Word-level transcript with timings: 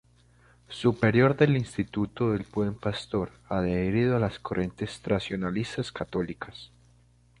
Superior 0.67 1.35
del 1.35 1.55
Instituto 1.55 2.31
del 2.31 2.43
Buen 2.51 2.73
Pastor 2.73 3.33
adherido 3.47 4.15
a 4.15 4.19
las 4.19 4.39
corrientes 4.39 4.99
tradicionalistas 5.01 5.91
católicas. 5.91 6.71